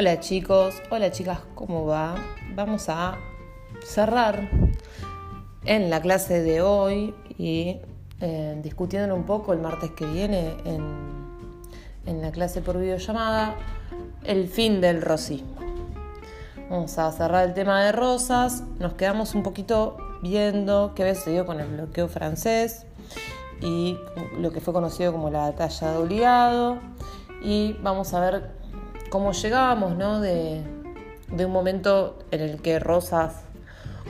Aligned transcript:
Hola 0.00 0.18
chicos, 0.18 0.80
hola 0.90 1.10
chicas, 1.10 1.40
¿cómo 1.54 1.84
va? 1.84 2.14
Vamos 2.54 2.88
a 2.88 3.18
cerrar 3.84 4.48
en 5.66 5.90
la 5.90 6.00
clase 6.00 6.40
de 6.40 6.62
hoy 6.62 7.14
y 7.36 7.76
eh, 8.18 8.58
discutiendo 8.62 9.14
un 9.14 9.24
poco 9.24 9.52
el 9.52 9.58
martes 9.58 9.90
que 9.90 10.06
viene 10.06 10.56
en, 10.64 10.80
en 12.06 12.22
la 12.22 12.32
clase 12.32 12.62
por 12.62 12.78
videollamada 12.78 13.56
el 14.24 14.48
fin 14.48 14.80
del 14.80 15.02
rosismo. 15.02 15.56
Vamos 16.70 16.96
a 16.96 17.12
cerrar 17.12 17.46
el 17.46 17.52
tema 17.52 17.84
de 17.84 17.92
rosas, 17.92 18.62
nos 18.78 18.94
quedamos 18.94 19.34
un 19.34 19.42
poquito 19.42 19.98
viendo 20.22 20.94
qué 20.94 21.14
se 21.14 21.32
dio 21.32 21.44
con 21.44 21.60
el 21.60 21.68
bloqueo 21.76 22.08
francés 22.08 22.86
y 23.60 23.98
lo 24.38 24.50
que 24.50 24.62
fue 24.62 24.72
conocido 24.72 25.12
como 25.12 25.28
la 25.28 25.40
batalla 25.40 25.92
de 25.92 25.96
obligado 25.98 26.78
y 27.42 27.74
vamos 27.82 28.14
a 28.14 28.20
ver 28.20 28.59
cómo 29.10 29.32
llegamos, 29.32 29.96
¿no? 29.96 30.20
De, 30.20 30.62
un 31.30 31.52
momento 31.52 32.18
en 32.30 32.40
el 32.40 32.62
que 32.62 32.78
Rosas 32.78 33.42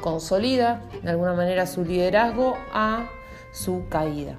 consolida 0.01 0.83
de 1.03 1.11
alguna 1.11 1.35
manera 1.35 1.67
su 1.67 1.85
liderazgo 1.85 2.57
a 2.73 3.09
su 3.53 3.89
caída. 3.89 4.39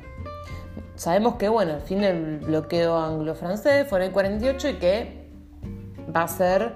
Sabemos 0.95 1.35
que, 1.35 1.49
bueno, 1.49 1.75
el 1.75 1.81
fin 1.81 2.01
del 2.01 2.39
bloqueo 2.39 2.97
anglo-francés 2.97 3.87
fue 3.87 3.99
en 3.99 4.05
el 4.05 4.11
48 4.11 4.69
y 4.69 4.73
que 4.75 5.27
va 6.15 6.23
a 6.23 6.27
ser 6.27 6.75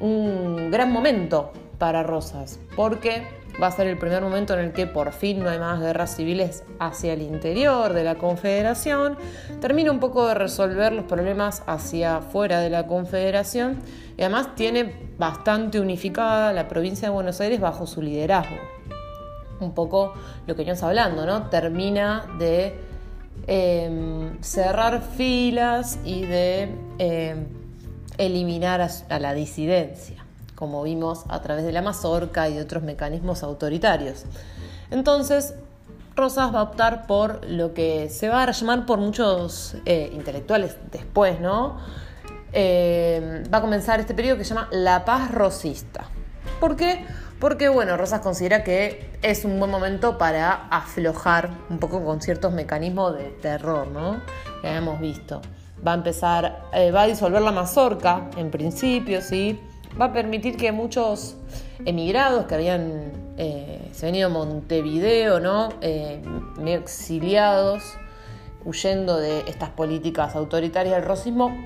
un 0.00 0.70
gran 0.70 0.92
momento 0.92 1.52
para 1.78 2.02
Rosas, 2.02 2.60
porque 2.76 3.26
va 3.60 3.68
a 3.68 3.70
ser 3.70 3.86
el 3.86 3.98
primer 3.98 4.22
momento 4.22 4.54
en 4.54 4.60
el 4.60 4.72
que 4.72 4.86
por 4.86 5.12
fin 5.12 5.40
no 5.42 5.50
hay 5.50 5.58
más 5.58 5.80
guerras 5.80 6.16
civiles 6.16 6.64
hacia 6.78 7.12
el 7.12 7.22
interior 7.22 7.92
de 7.92 8.04
la 8.04 8.16
Confederación, 8.16 9.16
termina 9.60 9.90
un 9.90 10.00
poco 10.00 10.26
de 10.28 10.34
resolver 10.34 10.92
los 10.92 11.04
problemas 11.04 11.62
hacia 11.66 12.20
fuera 12.20 12.60
de 12.60 12.70
la 12.70 12.86
Confederación 12.86 13.80
y 14.16 14.22
además 14.22 14.54
tiene 14.54 15.10
bastante 15.18 15.80
unificada 15.80 16.52
la 16.52 16.68
provincia 16.68 17.08
de 17.08 17.14
Buenos 17.14 17.40
Aires 17.40 17.60
bajo 17.60 17.86
su 17.86 18.02
liderazgo. 18.02 18.56
Un 19.60 19.74
poco 19.74 20.14
lo 20.46 20.56
que 20.56 20.62
estamos 20.62 20.82
hablando, 20.82 21.26
¿no? 21.26 21.48
Termina 21.50 22.26
de 22.38 22.74
em, 23.46 24.40
cerrar 24.42 25.02
filas 25.02 25.98
y 26.04 26.22
de 26.22 26.74
em, 26.98 27.46
eliminar 28.16 28.80
a 29.08 29.18
la 29.18 29.34
disidencia 29.34 30.24
como 30.60 30.82
vimos 30.82 31.24
a 31.28 31.40
través 31.40 31.64
de 31.64 31.72
la 31.72 31.80
mazorca 31.80 32.48
y 32.48 32.54
de 32.54 32.60
otros 32.60 32.84
mecanismos 32.84 33.42
autoritarios. 33.42 34.26
Entonces, 34.90 35.54
Rosas 36.14 36.54
va 36.54 36.60
a 36.60 36.62
optar 36.64 37.06
por 37.06 37.44
lo 37.46 37.72
que 37.72 38.10
se 38.10 38.28
va 38.28 38.42
a 38.42 38.50
llamar 38.50 38.84
por 38.84 38.98
muchos 38.98 39.74
eh, 39.86 40.10
intelectuales 40.12 40.76
después, 40.92 41.40
¿no? 41.40 41.78
Eh, 42.52 43.42
va 43.52 43.58
a 43.58 43.60
comenzar 43.62 44.00
este 44.00 44.12
periodo 44.12 44.36
que 44.36 44.44
se 44.44 44.54
llama 44.54 44.68
la 44.70 45.04
paz 45.06 45.30
rosista. 45.30 46.04
¿Por 46.60 46.76
qué? 46.76 47.06
Porque, 47.38 47.70
bueno, 47.70 47.96
Rosas 47.96 48.20
considera 48.20 48.62
que 48.62 49.10
es 49.22 49.46
un 49.46 49.58
buen 49.58 49.70
momento 49.70 50.18
para 50.18 50.66
aflojar 50.68 51.48
un 51.70 51.78
poco 51.78 52.04
con 52.04 52.20
ciertos 52.20 52.52
mecanismos 52.52 53.16
de 53.16 53.30
terror, 53.30 53.88
¿no? 53.88 54.20
Que 54.60 54.76
hemos 54.76 55.00
visto. 55.00 55.40
Va 55.86 55.92
a 55.92 55.94
empezar, 55.94 56.64
eh, 56.74 56.90
va 56.90 57.02
a 57.02 57.06
disolver 57.06 57.40
la 57.40 57.52
mazorca, 57.52 58.28
en 58.36 58.50
principio, 58.50 59.22
¿sí? 59.22 59.58
Va 59.98 60.06
a 60.06 60.12
permitir 60.12 60.56
que 60.56 60.72
muchos 60.72 61.36
emigrados 61.84 62.46
que 62.46 62.54
habían 62.54 63.12
eh, 63.38 63.90
venido 64.02 64.26
a 64.26 64.30
Montevideo, 64.30 65.40
¿no? 65.40 65.70
Eh, 65.80 66.22
exiliados, 66.66 67.82
huyendo 68.64 69.18
de 69.18 69.40
estas 69.40 69.70
políticas 69.70 70.36
autoritarias 70.36 70.94
del 70.94 71.04
racismo, 71.04 71.56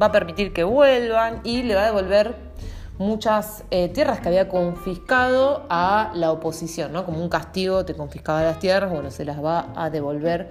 va 0.00 0.06
a 0.06 0.12
permitir 0.12 0.52
que 0.52 0.64
vuelvan 0.64 1.40
y 1.44 1.62
le 1.62 1.74
va 1.74 1.82
a 1.82 1.86
devolver 1.86 2.34
muchas 2.98 3.64
eh, 3.70 3.88
tierras 3.88 4.20
que 4.20 4.28
había 4.28 4.48
confiscado 4.48 5.66
a 5.68 6.12
la 6.14 6.30
oposición, 6.30 6.92
¿no? 6.92 7.04
Como 7.04 7.22
un 7.22 7.28
castigo 7.28 7.84
te 7.84 7.94
confiscaba 7.94 8.42
las 8.42 8.58
tierras, 8.58 8.90
bueno, 8.90 9.10
se 9.10 9.24
las 9.24 9.42
va 9.42 9.72
a 9.74 9.90
devolver 9.90 10.50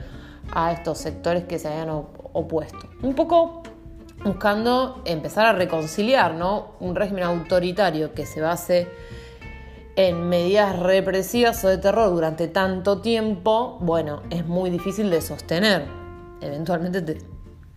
a 0.52 0.72
estos 0.72 0.97
sectores 0.97 1.46
que 1.46 1.59
se 1.59 1.68
habían 1.68 1.90
opuesto. 1.90 2.90
Un 3.03 3.14
poco 3.14 3.64
buscando 4.24 5.02
empezar 5.06 5.46
a 5.46 5.54
reconciliar 5.54 6.34
¿no? 6.34 6.74
un 6.80 6.96
régimen 6.96 7.24
autoritario 7.24 8.14
que 8.14 8.26
se 8.26 8.42
base 8.42 8.88
en 9.96 10.30
medidas 10.30 10.78
represivas 10.80 11.64
o 11.66 11.68
de 11.68 11.78
terror 11.78 12.09
durante 12.12 12.48
tanto 12.48 13.02
tiempo, 13.02 13.78
bueno, 13.82 14.22
es 14.30 14.46
muy 14.46 14.70
difícil 14.70 15.09
de 15.09 15.22
sostener. 15.22 15.86
Eventualmente 16.40 17.02
te 17.02 17.18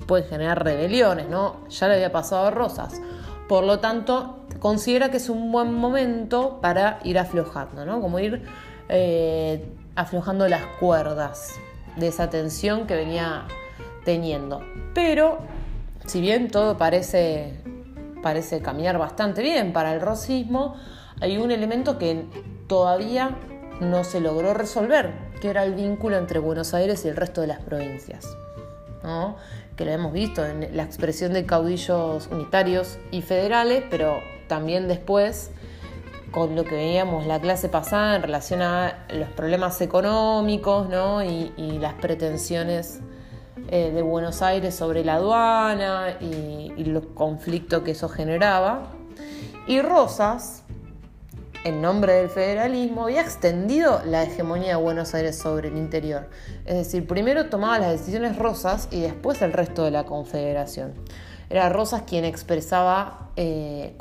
puede 0.07 0.25
generar 0.25 0.65
rebeliones, 0.65 1.29
¿no? 1.29 1.69
Ya 1.69 1.89
le 1.89 1.95
había 1.95 2.13
pasado 2.13 2.47
a 2.47 2.51
Rosas. 2.51 3.01
Por 3.49 3.65
lo 3.65 3.81
tanto, 3.81 4.39
considera 4.61 5.11
que 5.11 5.17
es 5.17 5.29
un 5.29 5.51
buen 5.51 5.75
momento 5.75 6.61
para 6.61 7.01
ir 7.05 7.19
aflojando, 7.19 7.85
¿no? 7.85 8.01
Como 8.01 8.19
ir 8.21 8.45
eh, 8.89 9.67
aflojando 9.97 10.49
las 10.49 10.65
cuerdas 10.79 11.55
de 11.97 12.09
esa 12.09 12.31
tensión 12.31 12.87
que 12.87 12.95
venía 12.95 13.47
teniendo. 14.05 14.63
Pero 14.95 15.39
si 16.07 16.21
bien 16.21 16.51
todo 16.51 16.77
parece, 16.77 17.55
parece 18.23 18.61
caminar 18.61 18.99
bastante 18.99 19.43
bien 19.43 19.73
para 19.73 19.95
el 19.95 20.01
rosismo, 20.01 20.77
hay 21.21 21.39
un 21.39 21.51
elemento 21.51 21.99
que 21.99 22.25
todavía 22.67 23.37
no 23.81 24.05
se 24.05 24.21
logró 24.21 24.55
resolver, 24.55 25.13
que 25.41 25.49
era 25.49 25.65
el 25.65 25.75
vínculo 25.75 26.17
entre 26.17 26.39
Buenos 26.39 26.75
Aires 26.75 27.05
y 27.05 27.09
el 27.09 27.17
resto 27.17 27.41
de 27.41 27.49
las 27.49 27.61
provincias. 27.61 28.27
que 29.77 29.85
lo 29.85 29.91
hemos 29.91 30.13
visto 30.13 30.47
en 30.47 30.77
la 30.77 30.85
expresión 30.85 31.33
de 31.33 31.45
caudillos 31.45 32.29
unitarios 32.31 32.99
y 33.11 33.23
federales, 33.23 33.83
pero 33.91 34.21
también 34.47 34.87
después 34.87 35.51
con 36.31 36.57
lo 36.57 36.65
que 36.65 36.75
veíamos 36.75 37.27
la 37.27 37.41
clase 37.41 37.69
pasada 37.69 38.17
en 38.17 38.23
relación 38.23 38.63
a 38.63 39.07
los 39.11 39.29
problemas 39.31 39.81
económicos 39.81 40.89
y, 41.25 41.53
y 41.57 41.79
las 41.79 41.95
pretensiones 41.95 43.01
eh, 43.75 43.91
de 43.91 44.03
Buenos 44.03 44.41
Aires 44.41 44.73
sobre 44.73 45.05
la 45.05 45.15
aduana 45.15 46.17
y, 46.21 46.85
los 46.85 47.07
conflictos 47.07 47.83
que 47.83 47.91
eso 47.91 48.09
generaba. 48.09 48.93
Y 49.67 49.81
Rosas, 49.81 50.63
en 51.65 51.83
nombre 51.83 52.13
del 52.13 52.29
federalismo, 52.29 53.03
había 53.03 53.23
extendido 53.23 54.01
la 54.07 54.23
hegemonía 54.23 54.77
de 54.77 54.81
Buenos 54.81 55.13
Aires 55.17 55.37
sobre 55.37 55.71
el 55.71 55.77
interior. 55.77 56.31
Es 56.67 56.77
decir, 56.77 57.05
primero 57.09 57.47
tomaba 57.47 57.81
las 57.81 57.91
decisiones 57.91 58.39
Rosas 58.39 58.87
y 58.93 59.01
después 59.01 59.43
el 59.43 59.53
resto 59.53 59.83
de 59.83 59.91
la 59.91 60.05
Confederación. 60.05 60.95
Era 61.51 61.69
Rosas 61.69 62.03
quien 62.03 62.25
expresaba 62.25 63.31
eh, 63.35 63.99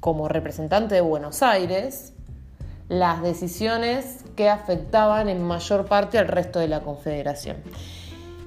como 0.00 0.26
representante 0.26 0.96
de 0.96 1.02
Buenos 1.02 1.44
Aires 1.44 2.14
las 2.88 3.22
decisiones 3.22 4.24
que 4.34 4.48
afectaban 4.48 5.28
en 5.28 5.40
mayor 5.40 5.86
parte 5.86 6.18
al 6.18 6.26
resto 6.26 6.58
de 6.58 6.66
la 6.66 6.80
Confederación. 6.80 7.58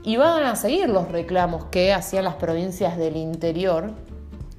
Y 0.03 0.17
van 0.17 0.43
a 0.43 0.55
seguir 0.55 0.89
los 0.89 1.11
reclamos 1.11 1.65
que 1.65 1.93
hacían 1.93 2.23
las 2.23 2.35
provincias 2.35 2.97
del 2.97 3.17
interior 3.17 3.91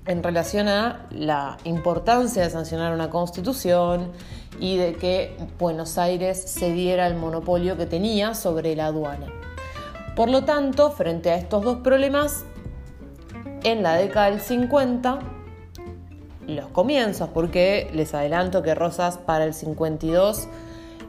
en 0.07 0.23
relación 0.23 0.69
a 0.69 1.07
la 1.11 1.59
importancia 1.65 2.43
de 2.43 2.51
sancionar 2.51 2.93
una 2.93 3.11
constitución 3.11 4.13
y 4.61 4.77
de 4.77 4.95
que 4.95 5.37
Buenos 5.59 5.99
Aires 5.99 6.45
cediera 6.47 7.07
el 7.07 7.15
monopolio 7.15 7.77
que 7.77 7.87
tenía 7.87 8.35
sobre 8.35 8.77
la 8.77 8.87
aduana. 8.87 9.27
Por 10.15 10.29
lo 10.29 10.45
tanto, 10.45 10.91
frente 10.91 11.31
a 11.31 11.37
estos 11.37 11.63
dos 11.65 11.79
problemas, 11.79 12.45
en 13.65 13.83
la 13.83 13.95
década 13.95 14.31
del 14.31 14.41
50, 14.41 15.19
los 16.49 16.67
comienzos, 16.69 17.29
porque 17.31 17.91
les 17.95 18.13
adelanto 18.15 18.63
que 18.63 18.75
Rosas 18.75 19.19
para 19.19 19.45
el 19.45 19.55
52 19.55 20.49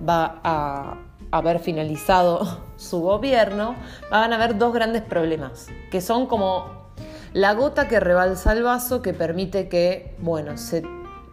va 0.08 0.40
a 0.44 0.98
haber 1.34 1.60
finalizado 1.60 2.60
su 2.78 3.02
gobierno, 3.02 3.76
van 4.12 4.32
a 4.32 4.36
haber 4.36 4.58
dos 4.58 4.72
grandes 4.72 5.02
problemas, 5.02 5.68
que 5.90 6.00
son 6.00 6.28
como 6.28 6.84
la 7.34 7.54
gota 7.56 7.88
que 7.88 8.00
rebalsa 8.00 8.54
el 8.54 8.62
vaso 8.62 9.02
que 9.02 9.16
permite 9.16 9.68
que, 9.68 10.16
bueno, 10.20 10.58
se 10.58 10.84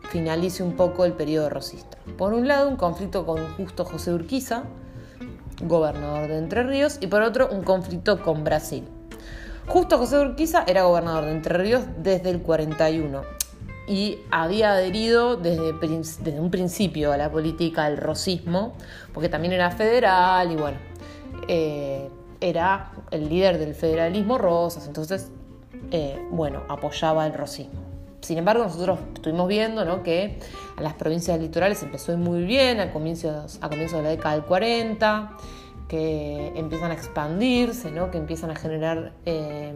finalice 0.09 0.63
un 0.63 0.75
poco 0.75 1.05
el 1.05 1.13
periodo 1.13 1.51
rosista. 1.51 1.99
Por 2.17 2.33
un 2.33 2.49
lado, 2.49 2.69
un 2.69 2.77
conflicto 2.77 3.27
con 3.27 3.47
Justo 3.57 3.85
José 3.85 4.15
Urquiza, 4.15 4.63
gobernador 5.63 6.29
de 6.29 6.39
Entre 6.39 6.63
Ríos, 6.63 6.97
y 7.03 7.07
por 7.07 7.21
otro, 7.21 7.51
un 7.51 7.63
conflicto 7.63 8.23
con 8.23 8.43
Brasil. 8.43 8.89
Justo 9.69 9.99
José 9.99 10.19
Urquiza 10.19 10.65
era 10.67 10.85
gobernador 10.85 11.27
de 11.27 11.33
Entre 11.33 11.59
Ríos 11.59 11.83
desde 11.99 12.31
el 12.31 12.41
41 12.41 13.40
y 13.91 14.21
había 14.31 14.71
adherido 14.71 15.37
desde, 15.37 15.73
un 16.39 16.51
principio 16.53 17.11
a 17.11 17.17
la 17.17 17.29
política 17.29 17.91
del 17.91 17.97
rosismo, 17.97 18.75
porque 19.13 19.29
también 19.29 19.53
era 19.53 19.73
federal 19.73 20.53
y 20.53 20.55
bueno, 20.55 20.79
eh, 21.49 22.09
era 22.41 22.93
el 23.11 23.29
líder 23.29 23.59
del 23.59 23.75
federalismo 23.75 24.39
Rosas, 24.39 24.87
entonces, 24.87 25.33
eh, 25.91 26.25
bueno, 26.31 26.63
apoyaba 26.69 27.27
el 27.27 27.35
rosismo. 27.35 27.81
Sin 28.21 28.39
embargo, 28.39 28.63
nosotros 28.63 29.01
estuvimos 29.13 29.49
viendo 29.49 29.85
¿no? 29.85 30.05
que 30.05 30.39
a 30.77 30.83
las 30.83 30.95
provincias 30.95 31.41
litorales 31.41 31.83
empezó 31.83 32.17
muy 32.17 32.45
bien 32.45 32.79
a 32.79 32.93
comienzos, 32.93 33.59
a 33.61 33.69
comienzos 33.69 33.99
de 33.99 34.05
la 34.05 34.11
década 34.11 34.37
del 34.37 34.45
40, 34.45 35.37
que 35.89 36.53
empiezan 36.55 36.93
a 36.93 36.95
expandirse, 36.95 37.91
¿no? 37.91 38.13
que 38.13 38.19
empiezan 38.19 38.53
a 38.53 38.55
generar... 38.55 39.15
Eh, 39.27 39.75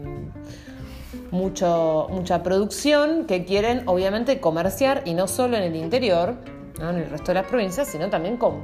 mucho, 1.31 2.07
mucha 2.11 2.43
producción 2.43 3.27
que 3.27 3.45
quieren 3.45 3.83
obviamente 3.87 4.41
comerciar 4.41 5.03
y 5.05 5.15
no 5.15 5.29
solo 5.29 5.57
en 5.57 5.65
el 5.65 5.77
interior, 5.77 6.37
en 6.79 6.97
el 6.97 7.11
resto 7.11 7.29
de 7.29 7.35
las 7.35 7.47
provincias, 7.47 7.89
sino 7.89 8.09
también 8.11 8.37
con, 8.37 8.63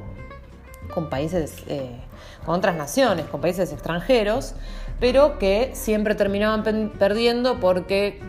con 0.92 1.08
países, 1.08 1.62
eh, 1.66 1.96
con 2.44 2.54
otras 2.56 2.76
naciones, 2.76 3.26
con 3.26 3.40
países 3.40 3.72
extranjeros, 3.72 4.54
pero 4.98 5.38
que 5.38 5.70
siempre 5.74 6.14
terminaban 6.14 6.62
perdiendo 6.98 7.58
porque 7.60 8.20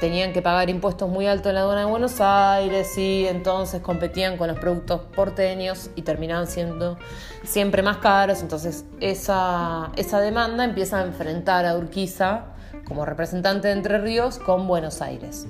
tenían 0.00 0.32
que 0.32 0.40
pagar 0.40 0.70
impuestos 0.70 1.08
muy 1.10 1.26
altos 1.26 1.50
en 1.50 1.56
la 1.56 1.60
aduana 1.60 1.80
de 1.80 1.86
Buenos 1.86 2.20
Aires 2.20 2.96
y 2.96 3.26
entonces 3.26 3.82
competían 3.82 4.38
con 4.38 4.48
los 4.48 4.58
productos 4.58 5.02
porteños 5.14 5.90
y 5.94 6.02
terminaban 6.02 6.46
siendo 6.46 6.98
siempre 7.44 7.82
más 7.82 7.98
caros. 7.98 8.40
Entonces 8.40 8.86
esa, 9.00 9.92
esa 9.96 10.20
demanda 10.20 10.64
empieza 10.64 11.00
a 11.00 11.02
enfrentar 11.02 11.66
a 11.66 11.76
Urquiza 11.76 12.46
como 12.90 13.06
representante 13.06 13.68
de 13.68 13.74
Entre 13.74 13.98
Ríos 13.98 14.40
con 14.40 14.66
Buenos 14.66 15.00
Aires. 15.00 15.46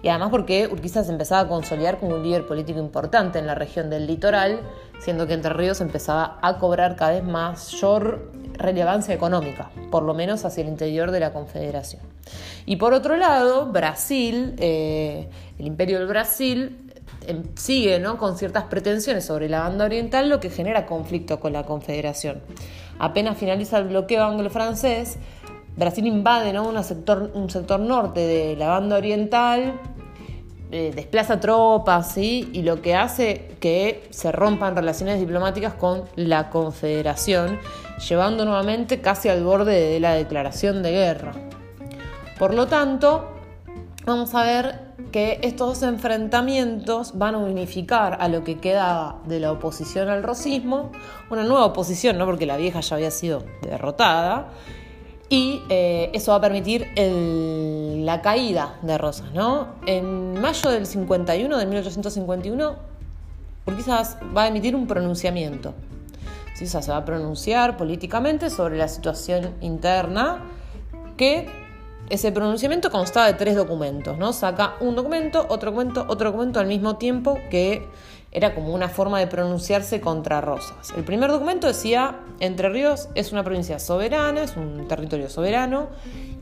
Y 0.00 0.08
además 0.10 0.28
porque 0.30 0.68
Urquiza 0.70 1.02
se 1.02 1.10
empezaba 1.10 1.40
a 1.40 1.48
consolidar 1.48 1.98
como 1.98 2.14
un 2.14 2.22
líder 2.22 2.46
político 2.46 2.78
importante 2.78 3.40
en 3.40 3.48
la 3.48 3.56
región 3.56 3.90
del 3.90 4.06
litoral, 4.06 4.60
siendo 5.00 5.26
que 5.26 5.32
Entre 5.32 5.52
Ríos 5.52 5.80
empezaba 5.80 6.38
a 6.40 6.58
cobrar 6.58 6.94
cada 6.94 7.10
vez 7.10 7.24
mayor 7.24 8.30
relevancia 8.52 9.12
económica, 9.12 9.70
por 9.90 10.04
lo 10.04 10.14
menos 10.14 10.44
hacia 10.44 10.62
el 10.62 10.68
interior 10.68 11.10
de 11.10 11.18
la 11.18 11.32
Confederación. 11.32 12.00
Y 12.64 12.76
por 12.76 12.92
otro 12.92 13.16
lado, 13.16 13.66
Brasil, 13.72 14.54
eh, 14.58 15.28
el 15.58 15.66
imperio 15.66 15.98
del 15.98 16.06
Brasil, 16.06 16.92
em, 17.26 17.42
sigue 17.56 17.98
¿no? 17.98 18.18
con 18.18 18.38
ciertas 18.38 18.64
pretensiones 18.64 19.24
sobre 19.24 19.48
la 19.48 19.62
banda 19.62 19.84
oriental, 19.84 20.28
lo 20.28 20.38
que 20.38 20.48
genera 20.48 20.86
conflicto 20.86 21.40
con 21.40 21.52
la 21.52 21.64
Confederación. 21.64 22.40
Apenas 23.00 23.36
finaliza 23.36 23.78
el 23.78 23.88
bloqueo 23.88 24.22
anglo-francés, 24.22 25.18
Brasil 25.76 26.06
invade 26.06 26.52
¿no? 26.52 26.82
sector, 26.82 27.30
un 27.34 27.50
sector 27.50 27.80
norte 27.80 28.20
de 28.20 28.56
la 28.56 28.68
banda 28.68 28.96
oriental, 28.96 29.80
eh, 30.70 30.92
desplaza 30.94 31.40
tropas 31.40 32.16
y 32.18 32.62
lo 32.62 32.80
que 32.80 32.94
hace 32.94 33.56
que 33.60 34.06
se 34.10 34.32
rompan 34.32 34.76
relaciones 34.76 35.20
diplomáticas 35.20 35.74
con 35.74 36.04
la 36.16 36.50
Confederación, 36.50 37.58
llevando 38.08 38.44
nuevamente 38.44 39.00
casi 39.00 39.28
al 39.28 39.44
borde 39.44 39.80
de 39.80 40.00
la 40.00 40.14
declaración 40.14 40.82
de 40.82 40.90
guerra. 40.90 41.32
Por 42.38 42.54
lo 42.54 42.66
tanto, 42.66 43.30
vamos 44.04 44.34
a 44.34 44.42
ver 44.42 44.94
que 45.12 45.38
estos 45.42 45.80
dos 45.80 45.88
enfrentamientos 45.88 47.16
van 47.16 47.36
a 47.36 47.38
unificar 47.38 48.18
a 48.20 48.26
lo 48.26 48.42
que 48.42 48.58
queda 48.58 49.16
de 49.26 49.38
la 49.38 49.52
oposición 49.52 50.08
al 50.08 50.24
rosismo, 50.24 50.90
una 51.30 51.44
nueva 51.44 51.66
oposición, 51.66 52.18
¿no? 52.18 52.26
porque 52.26 52.46
la 52.46 52.56
vieja 52.56 52.80
ya 52.80 52.96
había 52.96 53.12
sido 53.12 53.44
derrotada, 53.62 54.48
y 55.34 55.64
eh, 55.68 56.10
eso 56.12 56.30
va 56.30 56.36
a 56.36 56.40
permitir 56.40 56.86
la 56.96 58.22
caída 58.22 58.76
de 58.82 58.96
Rosas. 58.96 59.32
¿no? 59.34 59.66
En 59.84 60.40
mayo 60.40 60.70
del 60.70 60.86
51, 60.86 61.58
de 61.58 61.66
1851, 61.66 62.76
Urquiza 63.66 64.18
va 64.36 64.44
a 64.44 64.46
emitir 64.46 64.76
un 64.76 64.86
pronunciamiento. 64.86 65.74
¿sí? 66.54 66.68
se 66.68 66.78
va 66.88 66.98
a 66.98 67.04
pronunciar 67.04 67.76
políticamente 67.76 68.48
sobre 68.48 68.78
la 68.78 68.86
situación 68.86 69.54
interna 69.60 70.44
que 71.16 71.48
ese 72.10 72.30
pronunciamiento 72.30 72.92
constaba 72.92 73.26
de 73.26 73.32
tres 73.32 73.56
documentos, 73.56 74.16
¿no? 74.16 74.32
Saca 74.32 74.74
un 74.80 74.94
documento, 74.94 75.46
otro 75.48 75.72
documento, 75.72 76.06
otro 76.08 76.30
documento 76.30 76.60
al 76.60 76.66
mismo 76.66 76.96
tiempo 76.96 77.40
que 77.50 77.88
era 78.34 78.52
como 78.54 78.74
una 78.74 78.88
forma 78.88 79.20
de 79.20 79.28
pronunciarse 79.28 80.00
contra 80.00 80.40
Rosas. 80.40 80.92
El 80.96 81.04
primer 81.04 81.30
documento 81.30 81.68
decía, 81.68 82.20
Entre 82.40 82.68
Ríos 82.68 83.08
es 83.14 83.32
una 83.32 83.44
provincia 83.44 83.78
soberana, 83.78 84.42
es 84.42 84.56
un 84.56 84.88
territorio 84.88 85.30
soberano, 85.30 85.88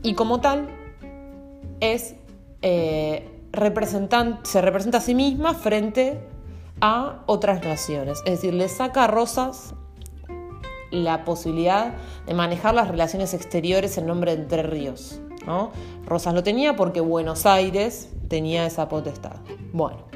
y 0.01 0.15
como 0.15 0.41
tal 0.41 0.67
es, 1.79 2.15
eh, 2.63 3.29
se 4.43 4.61
representa 4.61 4.97
a 4.97 5.01
sí 5.01 5.13
misma 5.13 5.53
frente 5.53 6.19
a 6.81 7.21
otras 7.27 7.63
naciones. 7.63 8.19
Es 8.25 8.41
decir, 8.41 8.55
le 8.55 8.67
saca 8.69 9.03
a 9.03 9.07
Rosas 9.07 9.75
la 10.89 11.23
posibilidad 11.25 11.93
de 12.25 12.33
manejar 12.33 12.73
las 12.73 12.87
relaciones 12.87 13.35
exteriores 13.35 13.97
en 13.99 14.07
nombre 14.07 14.35
de 14.35 14.41
Entre 14.41 14.63
Ríos. 14.63 15.19
Rosas 16.05 16.33
lo 16.33 16.41
tenía 16.41 16.75
porque 16.75 17.01
Buenos 17.01 17.45
Aires 17.45 18.09
tenía 18.29 18.65
esa 18.65 18.87
potestad. 18.87 19.35
Bueno, 19.73 20.12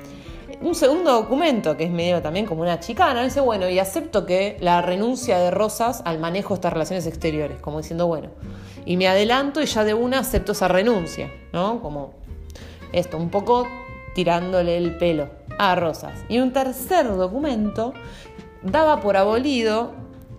un 0.61 0.75
segundo 0.75 1.11
documento 1.11 1.77
que 1.77 1.83
es 1.83 1.91
medio 1.91 2.21
también 2.21 2.45
como 2.45 2.61
una 2.61 2.79
chicana, 2.79 3.23
dice, 3.23 3.41
bueno, 3.41 3.69
y 3.69 3.79
acepto 3.79 4.25
que 4.25 4.57
la 4.59 4.81
renuncia 4.81 5.37
de 5.39 5.51
Rosas 5.51 6.01
al 6.05 6.19
manejo 6.19 6.49
de 6.49 6.55
estas 6.55 6.73
relaciones 6.73 7.05
exteriores, 7.05 7.59
como 7.59 7.77
diciendo, 7.79 8.07
bueno, 8.07 8.29
y 8.85 8.97
me 8.97 9.07
adelanto 9.07 9.61
y 9.61 9.65
ya 9.65 9.83
de 9.83 9.93
una 9.93 10.19
acepto 10.19 10.53
esa 10.53 10.67
renuncia, 10.67 11.31
¿no? 11.53 11.81
Como 11.81 12.13
esto, 12.91 13.17
un 13.17 13.29
poco 13.29 13.67
tirándole 14.15 14.77
el 14.77 14.97
pelo 14.97 15.29
a 15.59 15.75
Rosas. 15.75 16.13
Y 16.29 16.39
un 16.39 16.53
tercer 16.53 17.07
documento 17.07 17.93
daba 18.63 18.99
por 18.99 19.17
abolido 19.17 19.91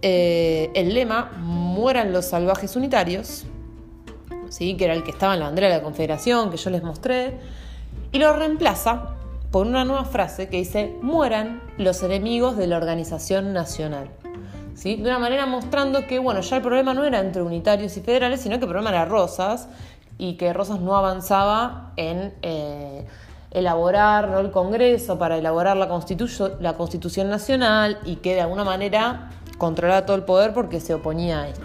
eh, 0.02 0.70
el 0.74 0.94
lema 0.94 1.32
mueran 1.38 2.12
los 2.12 2.26
salvajes 2.26 2.76
unitarios, 2.76 3.44
que 4.58 4.84
era 4.84 4.94
el 4.94 5.04
que 5.04 5.10
estaba 5.10 5.34
en 5.34 5.40
la 5.40 5.46
bandera 5.46 5.68
de 5.68 5.76
la 5.76 5.82
Confederación, 5.82 6.50
que 6.50 6.56
yo 6.56 6.70
les 6.70 6.82
mostré, 6.82 7.38
y 8.10 8.18
lo 8.18 8.32
reemplaza 8.32 9.17
por 9.50 9.66
una 9.66 9.84
nueva 9.84 10.04
frase 10.04 10.48
que 10.48 10.58
dice, 10.58 10.94
mueran 11.00 11.62
los 11.78 12.02
enemigos 12.02 12.56
de 12.56 12.66
la 12.66 12.76
organización 12.76 13.52
nacional. 13.52 14.10
¿Sí? 14.74 14.96
De 14.96 15.08
una 15.08 15.18
manera 15.18 15.46
mostrando 15.46 16.06
que, 16.06 16.18
bueno, 16.18 16.40
ya 16.40 16.56
el 16.56 16.62
problema 16.62 16.94
no 16.94 17.04
era 17.04 17.18
entre 17.18 17.42
unitarios 17.42 17.96
y 17.96 18.00
federales, 18.00 18.40
sino 18.40 18.58
que 18.58 18.64
el 18.64 18.70
problema 18.70 18.90
era 18.90 19.04
Rosas, 19.06 19.68
y 20.18 20.34
que 20.34 20.52
Rosas 20.52 20.80
no 20.80 20.96
avanzaba 20.96 21.92
en 21.96 22.34
eh, 22.42 23.06
elaborar 23.52 24.36
el 24.38 24.50
Congreso 24.50 25.18
para 25.18 25.38
elaborar 25.38 25.76
la, 25.76 25.86
la 26.60 26.76
Constitución 26.76 27.30
Nacional 27.30 27.98
y 28.04 28.16
que 28.16 28.34
de 28.34 28.42
alguna 28.42 28.64
manera 28.64 29.30
controlaba 29.56 30.04
todo 30.04 30.16
el 30.16 30.24
poder 30.24 30.52
porque 30.52 30.80
se 30.80 30.94
oponía 30.94 31.42
a 31.42 31.48
esto. 31.48 31.64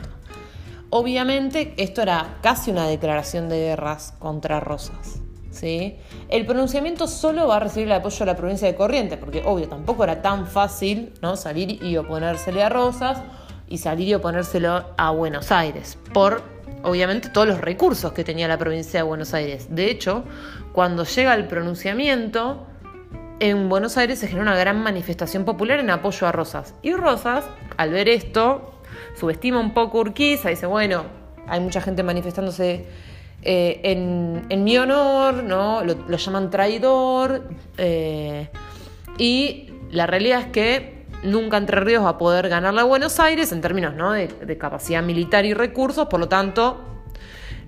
Obviamente 0.91 1.73
esto 1.77 2.03
era 2.03 2.37
casi 2.41 2.69
una 2.69 2.87
declaración 2.87 3.49
de 3.49 3.57
guerras 3.57 4.13
contra 4.19 4.59
Rosas. 4.59 5.22
¿Sí? 5.53 5.97
El 6.29 6.45
pronunciamiento 6.45 7.07
solo 7.07 7.47
va 7.47 7.57
a 7.57 7.59
recibir 7.59 7.87
el 7.87 7.93
apoyo 7.93 8.19
de 8.19 8.25
la 8.25 8.35
provincia 8.35 8.67
de 8.67 8.75
Corrientes, 8.75 9.17
porque 9.17 9.43
obvio 9.45 9.69
tampoco 9.69 10.03
era 10.03 10.21
tan 10.21 10.47
fácil 10.47 11.13
¿no? 11.21 11.35
salir 11.37 11.81
y 11.83 11.95
oponérsele 11.97 12.63
a 12.63 12.69
Rosas 12.69 13.21
y 13.69 13.77
salir 13.77 14.07
y 14.07 14.13
oponérselo 14.15 14.85
a 14.97 15.11
Buenos 15.11 15.51
Aires, 15.51 15.97
por 16.13 16.41
obviamente 16.83 17.29
todos 17.29 17.47
los 17.47 17.61
recursos 17.61 18.11
que 18.13 18.23
tenía 18.23 18.47
la 18.47 18.57
provincia 18.57 18.99
de 18.99 19.03
Buenos 19.03 19.33
Aires. 19.33 19.67
De 19.69 19.89
hecho, 19.89 20.23
cuando 20.73 21.05
llega 21.05 21.33
el 21.33 21.47
pronunciamiento, 21.47 22.67
en 23.39 23.69
Buenos 23.69 23.97
Aires 23.97 24.19
se 24.19 24.27
genera 24.27 24.43
una 24.43 24.57
gran 24.57 24.81
manifestación 24.81 25.45
popular 25.45 25.79
en 25.79 25.89
apoyo 25.89 26.27
a 26.27 26.31
Rosas. 26.31 26.75
Y 26.81 26.93
Rosas, 26.93 27.45
al 27.77 27.91
ver 27.91 28.09
esto, 28.09 28.73
subestima 29.15 29.59
un 29.59 29.73
poco 29.73 29.99
Urquiza, 29.99 30.49
dice, 30.49 30.65
bueno, 30.65 31.03
hay 31.47 31.59
mucha 31.59 31.81
gente 31.81 32.03
manifestándose 32.03 32.85
eh, 33.43 33.79
en, 33.83 34.63
mi 34.63 34.77
honor, 34.77 35.43
¿no? 35.43 35.83
Lo, 35.83 36.17
llaman 36.17 36.49
traidor, 36.49 37.49
eh, 37.77 38.49
y 39.17 39.71
la 39.91 40.07
realidad 40.07 40.41
es 40.41 40.47
que 40.47 41.05
nunca 41.23 41.57
Entre 41.57 41.79
Ríos 41.79 42.03
va 42.03 42.09
a 42.09 42.17
poder 42.17 42.49
ganarle 42.49 42.81
a 42.81 42.83
Buenos 42.83 43.19
Aires 43.19 43.51
en 43.51 43.61
términos 43.61 43.93
de, 43.95 44.57
capacidad 44.57 45.03
militar 45.03 45.45
y 45.45 45.53
recursos, 45.53 46.07
por 46.07 46.19
lo 46.19 46.27
tanto, 46.27 46.81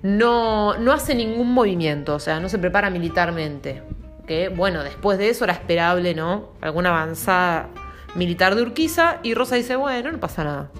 no, 0.02 0.76
no 0.78 0.92
hace 0.92 1.14
ningún 1.14 1.52
movimiento, 1.52 2.14
o 2.14 2.20
sea, 2.20 2.40
no 2.40 2.48
se 2.48 2.58
prepara 2.58 2.90
militarmente. 2.90 3.82
Que 4.26 4.48
bueno, 4.48 4.82
después 4.82 5.18
de 5.18 5.28
eso 5.28 5.44
era 5.44 5.52
esperable, 5.52 6.14
¿no? 6.14 6.50
Alguna 6.60 6.88
avanzada 6.90 7.68
militar 8.14 8.56
de 8.56 8.62
Urquiza, 8.62 9.20
y 9.22 9.34
Rosa 9.34 9.56
dice, 9.56 9.76
bueno, 9.76 10.10
no 10.10 10.18
pasa 10.18 10.42
nada 10.44 10.70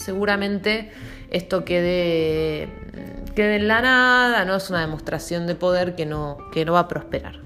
seguramente 0.00 0.90
esto 1.30 1.64
quede, 1.64 2.68
quede 3.34 3.56
en 3.56 3.68
la 3.68 3.80
nada, 3.80 4.44
no 4.44 4.56
es 4.56 4.70
una 4.70 4.80
demostración 4.80 5.46
de 5.46 5.54
poder 5.54 5.94
que 5.94 6.06
no, 6.06 6.38
que 6.52 6.64
no 6.64 6.74
va 6.74 6.80
a 6.80 6.88
prosperar. 6.88 7.40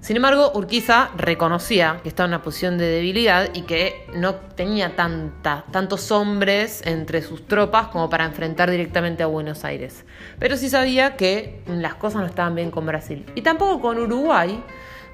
Sin 0.00 0.16
embargo, 0.16 0.50
Urquiza 0.54 1.10
reconocía 1.16 2.00
que 2.02 2.08
estaba 2.08 2.24
en 2.24 2.30
una 2.30 2.42
posición 2.42 2.78
de 2.78 2.86
debilidad 2.86 3.50
y 3.52 3.62
que 3.62 4.06
no 4.14 4.34
tenía 4.34 4.96
tantos 4.96 6.10
hombres 6.10 6.82
entre 6.86 7.20
sus 7.20 7.46
tropas 7.46 7.88
como 7.88 8.08
para 8.08 8.24
enfrentar 8.24 8.70
directamente 8.70 9.22
a 9.22 9.26
Buenos 9.26 9.62
Aires. 9.62 10.06
Pero 10.38 10.56
sí 10.56 10.70
sabía 10.70 11.16
que 11.16 11.62
las 11.66 11.96
cosas 11.96 12.22
no 12.22 12.26
estaban 12.26 12.54
bien 12.54 12.70
con 12.70 12.86
Brasil. 12.86 13.26
Y 13.34 13.42
tampoco 13.42 13.82
con 13.82 13.98
Uruguay, 13.98 14.64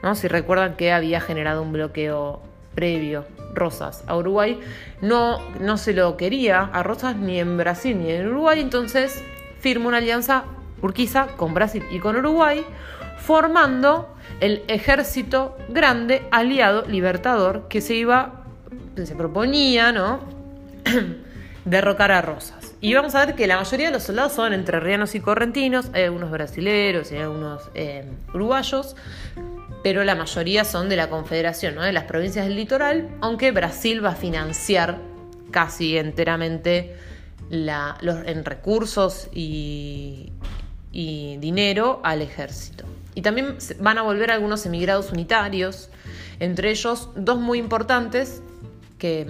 ¿no? 0.04 0.14
si 0.14 0.28
recuerdan 0.28 0.76
que 0.76 0.92
había 0.92 1.20
generado 1.20 1.62
un 1.62 1.72
bloqueo 1.72 2.45
previo 2.76 3.24
Rosas 3.54 4.04
a 4.06 4.16
Uruguay, 4.16 4.60
no, 5.00 5.40
no 5.58 5.78
se 5.78 5.94
lo 5.94 6.16
quería 6.16 6.60
a 6.60 6.84
Rosas 6.84 7.16
ni 7.16 7.40
en 7.40 7.56
Brasil 7.56 7.98
ni 7.98 8.12
en 8.12 8.28
Uruguay, 8.28 8.60
entonces 8.60 9.20
firma 9.58 9.88
una 9.88 9.96
alianza 9.96 10.44
Urquiza 10.82 11.26
con 11.36 11.54
Brasil 11.54 11.82
y 11.90 11.98
con 11.98 12.16
Uruguay, 12.16 12.64
formando 13.18 14.14
el 14.40 14.62
ejército 14.68 15.56
grande 15.68 16.28
aliado 16.30 16.84
libertador 16.86 17.66
que 17.68 17.80
se 17.80 17.94
iba, 17.94 18.44
se 19.02 19.14
proponía, 19.16 19.90
¿no? 19.90 20.20
derrocar 21.64 22.12
a 22.12 22.22
Rosas. 22.22 22.74
Y 22.80 22.94
vamos 22.94 23.14
a 23.14 23.24
ver 23.24 23.34
que 23.34 23.46
la 23.46 23.56
mayoría 23.56 23.86
de 23.86 23.92
los 23.92 24.04
soldados 24.04 24.34
son 24.34 24.52
entrerrianos 24.52 25.14
y 25.14 25.20
correntinos, 25.20 25.90
hay 25.94 26.04
algunos 26.04 26.30
brasileros 26.30 27.10
y 27.10 27.16
algunos 27.16 27.62
eh, 27.74 28.04
uruguayos, 28.32 28.94
pero 29.86 30.02
la 30.02 30.16
mayoría 30.16 30.64
son 30.64 30.88
de 30.88 30.96
la 30.96 31.08
Confederación, 31.08 31.76
¿no? 31.76 31.82
de 31.82 31.92
las 31.92 32.02
provincias 32.06 32.44
del 32.46 32.56
litoral, 32.56 33.08
aunque 33.20 33.52
Brasil 33.52 34.04
va 34.04 34.08
a 34.08 34.14
financiar 34.16 34.98
casi 35.52 35.96
enteramente 35.96 36.96
los, 37.50 38.26
en 38.26 38.44
recursos 38.44 39.28
y, 39.32 40.32
dinero 40.92 42.00
al 42.02 42.20
ejército. 42.20 42.84
Y 43.14 43.22
también 43.22 43.58
van 43.78 43.98
a 43.98 44.02
volver 44.02 44.32
algunos 44.32 44.66
emigrados 44.66 45.12
unitarios, 45.12 45.88
entre 46.40 46.70
ellos 46.70 47.10
dos 47.14 47.38
muy 47.38 47.60
importantes 47.60 48.42
que, 48.98 49.24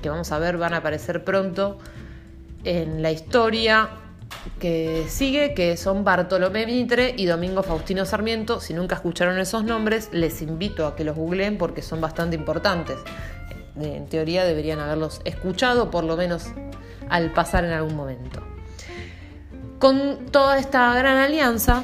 que 0.00 0.08
vamos 0.08 0.32
a 0.32 0.38
ver 0.38 0.56
van 0.56 0.72
a 0.72 0.78
aparecer 0.78 1.24
pronto 1.24 1.76
en 2.64 3.02
la 3.02 3.12
historia 3.12 3.90
que 4.58 5.06
sigue, 5.08 5.54
que 5.54 5.76
son 5.76 6.04
Bartolomé 6.04 6.66
Mitre 6.66 7.14
y 7.16 7.26
Domingo 7.26 7.62
Faustino 7.62 8.04
Sarmiento. 8.04 8.60
Si 8.60 8.74
nunca 8.74 8.96
escucharon 8.96 9.38
esos 9.38 9.64
nombres, 9.64 10.08
les 10.12 10.42
invito 10.42 10.86
a 10.86 10.96
que 10.96 11.04
los 11.04 11.16
googleen 11.16 11.58
porque 11.58 11.82
son 11.82 12.00
bastante 12.00 12.36
importantes. 12.36 12.98
En 13.76 14.06
teoría 14.06 14.44
deberían 14.44 14.80
haberlos 14.80 15.20
escuchado, 15.24 15.90
por 15.90 16.04
lo 16.04 16.16
menos 16.16 16.46
al 17.08 17.32
pasar 17.32 17.64
en 17.64 17.72
algún 17.72 17.96
momento. 17.96 18.40
Con 19.78 20.26
toda 20.30 20.58
esta 20.58 20.94
gran 20.94 21.16
alianza, 21.16 21.82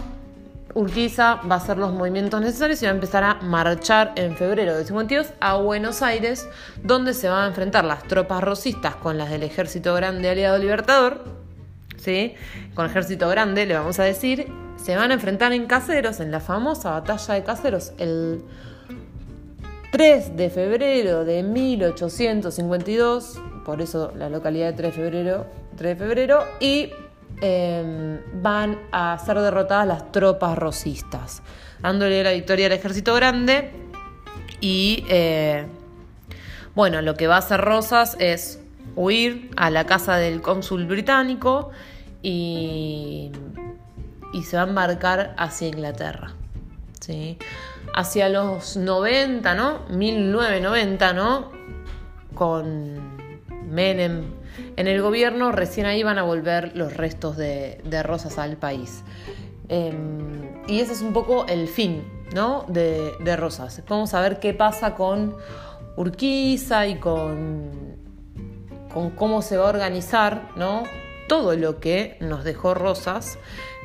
Urquiza 0.75 1.37
va 1.37 1.55
a 1.55 1.59
hacer 1.59 1.79
los 1.79 1.95
movimientos 1.95 2.39
necesarios 2.43 2.83
y 2.83 2.85
va 2.85 2.91
a 2.91 2.95
empezar 2.95 3.25
a 3.25 3.35
marchar 3.37 4.13
en 4.17 4.37
febrero 4.37 4.77
de 4.77 4.85
52 4.85 5.29
a 5.41 5.57
Buenos 5.57 6.03
Aires, 6.03 6.47
donde 6.83 7.15
se 7.15 7.31
van 7.31 7.45
a 7.45 7.47
enfrentar 7.47 7.87
las 7.87 8.03
tropas 8.03 8.43
rosistas 8.43 8.95
con 8.97 9.17
las 9.17 9.31
del 9.31 9.43
Ejército 9.43 9.95
Grande 9.95 10.29
Aliado 10.29 10.59
Libertador, 10.59 11.46
¿sí? 11.97 12.35
con 12.75 12.87
Ejército 12.87 13.29
Grande 13.29 13.67
le 13.67 13.75
vamos 13.75 13.99
a 13.99 14.05
decir, 14.05 14.47
se 14.77 14.97
van 14.97 15.11
a 15.11 15.15
enfrentar 15.15 15.53
en 15.53 15.67
Caseros, 15.67 16.21
en 16.21 16.31
la 16.31 16.41
famosa 16.41 16.91
batalla 16.91 17.35
de 17.35 17.45
Caseros, 17.45 17.93
el 17.99 18.43
3 19.93 20.37
de 20.37 20.51
febrero 20.51 21.25
de 21.25 21.43
1852, 21.43 23.41
por 23.65 23.81
eso 23.81 24.13
la 24.17 24.29
localidad 24.29 24.67
de 24.69 24.73
3 24.75 24.97
de 24.97 25.03
febrero, 25.03 25.47
3 25.77 25.99
de 25.99 26.05
febrero 26.05 26.45
y 26.61 26.91
Em, 27.43 28.19
van 28.41 28.79
a 28.93 29.19
ser 29.19 29.39
derrotadas 29.39 29.87
las 29.87 30.11
tropas 30.11 30.57
rosistas, 30.57 31.43
dándole 31.83 32.25
la 32.25 32.33
victoria 32.33 32.67
al 32.67 32.73
ejército 32.73 33.15
grande. 33.15 33.73
Y 34.61 35.05
eh, 35.11 35.67
bueno, 36.75 37.03
lo 37.03 37.15
que 37.15 37.27
va 37.27 37.37
a 37.37 37.39
hacer 37.39 37.61
Rosas 37.61 38.17
es 38.21 38.61
huir 38.95 39.51
a 39.57 39.71
la 39.71 39.85
casa 39.85 40.17
del 40.17 40.41
cónsul 40.43 40.87
británico 40.87 41.71
y, 42.23 43.31
se 44.45 44.57
va 44.57 44.65
a 44.65 44.67
embarcar 44.67 45.35
hacia 45.39 45.69
Inglaterra. 45.69 46.35
¿sí? 47.01 47.39
Hacia 47.95 48.29
los 48.29 48.77
90, 48.77 49.55
¿no? 49.55 49.81
1990, 49.89 51.13
¿no? 51.15 51.51
Con 52.35 53.31
Menem 53.69 54.25
en 54.77 54.87
el 54.87 55.03
gobierno, 55.03 55.53
recién 55.53 55.87
ahí 55.87 56.03
van 56.03 56.19
a 56.19 56.23
volver 56.23 56.77
los 56.77 56.95
restos 56.97 57.37
de, 57.37 57.81
Rosas 58.03 58.39
al 58.39 58.57
país. 58.57 59.03
Em, 59.69 60.63
y 60.69 60.81
ese 60.81 60.93
es 60.93 61.03
un 61.03 61.13
poco 61.13 61.47
el 61.47 61.69
fin 61.69 62.05
¿no? 62.35 62.65
de, 62.69 63.37
Rosas. 63.37 63.83
Vamos 63.89 64.15
a 64.15 64.21
ver 64.21 64.39
qué 64.39 64.55
pasa 64.55 64.95
con 64.95 65.37
Urquiza 65.97 66.87
y 66.87 66.97
con, 66.97 67.86
con 68.97 69.11
cómo 69.11 69.43
se 69.43 69.59
va 69.59 69.67
a 69.67 69.69
organizar 69.69 70.49
¿no? 70.57 70.85
todo 71.29 71.55
lo 71.55 71.81
que 71.81 72.17
nos 72.21 72.45
dejó 72.45 72.73
Rosas. 72.73 73.39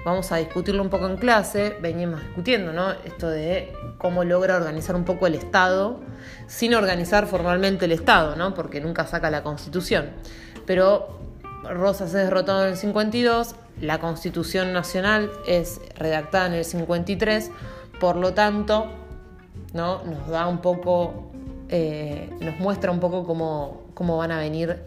Vamos 0.06 0.32
a 0.32 0.38
discutirlo 0.38 0.82
un 0.82 0.90
poco 0.90 1.06
en 1.06 1.18
clase, 1.18 1.76
venimos 1.82 2.22
discutiendo 2.22 2.72
¿no? 2.72 2.92
esto 3.04 3.30
de 3.30 3.74
cómo 3.98 4.24
logra 4.24 4.56
organizar 4.56 4.96
un 4.96 5.04
poco 5.04 5.28
el 5.28 5.36
Estado 5.36 6.00
sin 6.48 6.74
organizar 6.76 7.28
formalmente 7.28 7.84
el 7.86 7.92
Estado, 7.92 8.38
¿no? 8.38 8.54
porque 8.54 8.80
nunca 8.80 9.06
saca 9.06 9.30
la 9.30 9.44
Constitución 9.44 10.12
pero 10.66 11.20
Rosas 11.70 12.08
es 12.08 12.14
derrotado 12.14 12.64
en 12.64 12.70
el 12.70 12.78
52, 12.78 13.56
la 13.82 14.00
Constitución 14.00 14.72
Nacional 14.72 15.30
es 15.46 15.82
redactada 15.98 16.48
en 16.48 16.54
el 16.54 16.64
53, 16.64 17.52
por 18.00 18.16
lo 18.16 18.34
tanto, 18.34 18.88
¿no? 19.74 20.02
nos 20.06 20.30
da 20.30 20.48
un 20.48 20.60
poco, 20.60 21.32
eh, 21.68 22.30
nos 22.40 22.58
muestra 22.60 22.92
un 22.92 23.02
poco 23.02 23.26
cómo, 23.26 23.84
cómo, 23.94 24.16
van 24.16 24.32
a 24.32 24.40
venir 24.40 24.82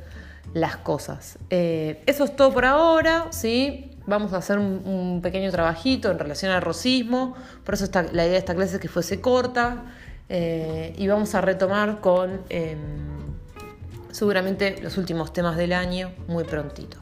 las 0.55 0.77
cosas. 0.77 1.39
Eh, 1.51 2.03
eso 2.07 2.25
es 2.25 2.35
todo 2.35 2.53
por 2.53 2.65
ahora, 2.65 3.27
¿sí? 3.31 3.91
Vamos 4.07 4.33
a 4.33 4.39
hacer 4.39 4.59
un, 4.59 5.21
pequeño 5.23 5.51
trabajito 5.51 6.11
en 6.11 6.19
relación 6.19 6.53
al 6.53 6.63
rosismo, 6.63 7.35
por 7.65 7.75
eso 7.75 7.87
la 7.93 8.25
idea 8.25 8.33
de 8.33 8.37
esta 8.39 8.55
clase 8.55 8.77
es 8.77 8.81
que 8.81 8.89
fuese 8.89 9.21
corta, 9.21 9.85
eh, 10.29 10.95
y 10.97 11.07
vamos 11.09 11.35
a 11.35 11.41
retomar 11.41 12.01
con 12.01 12.43
em, 12.49 12.79
seguramente 14.11 14.77
los 14.83 14.97
últimos 14.97 15.33
temas 15.33 15.57
del 15.57 15.73
año 15.73 16.13
muy 16.29 16.45
prontito. 16.45 16.99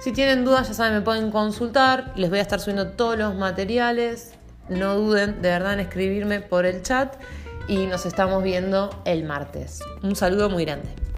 Si 0.00 0.12
tienen 0.12 0.44
dudas, 0.44 0.68
ya 0.68 0.74
saben, 0.74 0.94
me 0.94 1.02
pueden 1.02 1.30
consultar. 1.30 2.12
Les 2.16 2.30
voy 2.30 2.38
a 2.38 2.42
estar 2.42 2.58
subiendo 2.58 2.92
todos 2.92 3.18
los 3.18 3.34
materiales. 3.34 4.32
No 4.70 4.94
duden 4.96 5.42
de 5.42 5.50
verdad 5.50 5.74
en 5.74 5.80
escribirme 5.80 6.40
por 6.40 6.64
el 6.64 6.82
chat 6.82 7.16
y 7.68 7.86
nos 7.86 8.06
estamos 8.06 8.42
viendo 8.42 8.88
el 9.04 9.24
martes. 9.24 9.80
Un 10.02 10.16
saludo 10.16 10.48
muy 10.48 10.64
grande. 10.64 11.09